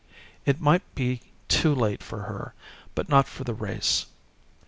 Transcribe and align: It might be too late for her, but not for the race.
It 0.47 0.59
might 0.59 0.81
be 0.95 1.21
too 1.47 1.75
late 1.75 2.01
for 2.01 2.23
her, 2.23 2.55
but 2.95 3.07
not 3.07 3.27
for 3.27 3.43
the 3.43 3.53
race. 3.53 4.07